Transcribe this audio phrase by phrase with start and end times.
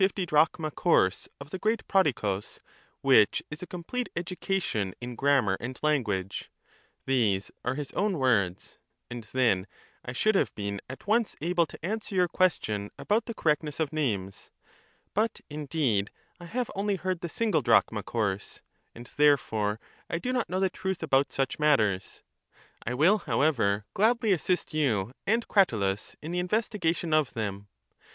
[0.01, 1.45] But how, rejoins Socrates,
[1.85, 1.97] grammar
[5.59, 6.51] and language—
[7.05, 8.79] these are his own words—
[9.11, 9.67] and then
[10.03, 13.93] I should have been at once able to answer your question about the correctness of
[13.93, 14.49] names.
[15.13, 16.09] But, indeed,
[16.39, 18.63] I have only heard the single drachma course,
[18.95, 19.79] and therefore,
[20.09, 22.23] I do not know the truth about such matters;
[22.83, 27.67] I will, however, gladly assist you and Cratylus in the investigation of them.